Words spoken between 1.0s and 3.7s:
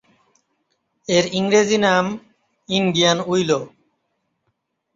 এর ইংরেজি নাম ইন্ডিয়ান উইলো।